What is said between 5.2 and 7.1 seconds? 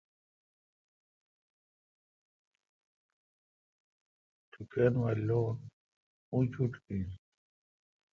لون اوشٹ این۔